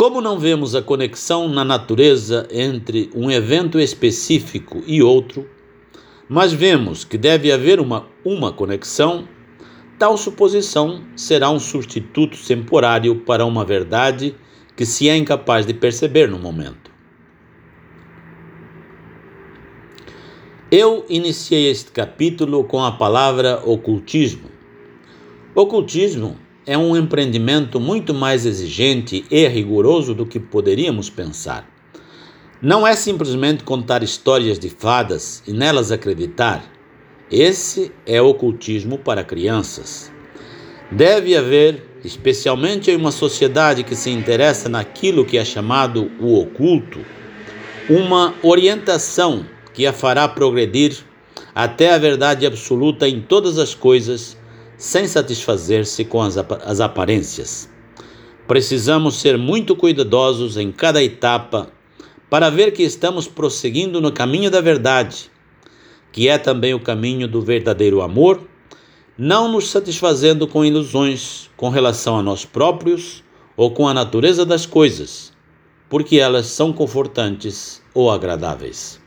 Como 0.00 0.22
não 0.22 0.38
vemos 0.38 0.74
a 0.74 0.80
conexão 0.80 1.46
na 1.46 1.62
natureza 1.62 2.48
entre 2.50 3.10
um 3.14 3.30
evento 3.30 3.78
específico 3.78 4.82
e 4.86 5.02
outro, 5.02 5.46
mas 6.26 6.54
vemos 6.54 7.04
que 7.04 7.18
deve 7.18 7.52
haver 7.52 7.78
uma, 7.78 8.06
uma 8.24 8.50
conexão, 8.50 9.28
tal 9.98 10.16
suposição 10.16 11.04
será 11.14 11.50
um 11.50 11.60
substituto 11.60 12.38
temporário 12.46 13.14
para 13.26 13.44
uma 13.44 13.62
verdade 13.62 14.34
que 14.74 14.86
se 14.86 15.06
é 15.06 15.14
incapaz 15.14 15.66
de 15.66 15.74
perceber 15.74 16.30
no 16.30 16.38
momento. 16.38 16.90
Eu 20.72 21.04
iniciei 21.10 21.70
este 21.70 21.90
capítulo 21.90 22.64
com 22.64 22.82
a 22.82 22.92
palavra 22.92 23.60
ocultismo. 23.66 24.48
Ocultismo 25.54 26.38
é 26.70 26.78
um 26.78 26.96
empreendimento 26.96 27.80
muito 27.80 28.14
mais 28.14 28.46
exigente 28.46 29.24
e 29.28 29.48
rigoroso 29.48 30.14
do 30.14 30.24
que 30.24 30.38
poderíamos 30.38 31.10
pensar. 31.10 31.68
Não 32.62 32.86
é 32.86 32.94
simplesmente 32.94 33.64
contar 33.64 34.04
histórias 34.04 34.56
de 34.56 34.68
fadas 34.68 35.42
e 35.48 35.52
nelas 35.52 35.90
acreditar. 35.90 36.62
Esse 37.28 37.90
é 38.06 38.22
ocultismo 38.22 38.98
para 38.98 39.24
crianças. 39.24 40.12
Deve 40.92 41.36
haver, 41.36 41.82
especialmente 42.04 42.88
em 42.88 42.94
uma 42.94 43.10
sociedade 43.10 43.82
que 43.82 43.96
se 43.96 44.10
interessa 44.10 44.68
naquilo 44.68 45.24
que 45.24 45.38
é 45.38 45.44
chamado 45.44 46.08
o 46.20 46.38
oculto, 46.38 47.00
uma 47.88 48.32
orientação 48.44 49.44
que 49.74 49.88
a 49.88 49.92
fará 49.92 50.28
progredir 50.28 50.98
até 51.52 51.92
a 51.92 51.98
verdade 51.98 52.46
absoluta 52.46 53.08
em 53.08 53.20
todas 53.20 53.58
as 53.58 53.74
coisas, 53.74 54.36
sem 54.80 55.06
satisfazer-se 55.06 56.06
com 56.06 56.22
as, 56.22 56.38
as 56.38 56.80
aparências. 56.80 57.68
Precisamos 58.48 59.20
ser 59.20 59.36
muito 59.36 59.76
cuidadosos 59.76 60.56
em 60.56 60.72
cada 60.72 61.04
etapa 61.04 61.70
para 62.30 62.48
ver 62.48 62.72
que 62.72 62.82
estamos 62.82 63.28
prosseguindo 63.28 64.00
no 64.00 64.10
caminho 64.10 64.50
da 64.50 64.62
verdade. 64.62 65.30
que 66.12 66.28
é 66.28 66.38
também 66.38 66.74
o 66.74 66.80
caminho 66.80 67.28
do 67.28 67.40
verdadeiro 67.40 68.00
amor, 68.00 68.40
não 69.16 69.52
nos 69.52 69.70
satisfazendo 69.70 70.46
com 70.46 70.64
ilusões 70.64 71.50
com 71.56 71.68
relação 71.68 72.18
a 72.18 72.22
nós 72.22 72.44
próprios 72.44 73.22
ou 73.56 73.70
com 73.72 73.86
a 73.86 73.94
natureza 73.94 74.44
das 74.46 74.66
coisas, 74.66 75.32
porque 75.88 76.16
elas 76.16 76.46
são 76.46 76.72
confortantes 76.72 77.82
ou 77.94 78.10
agradáveis. 78.10 78.99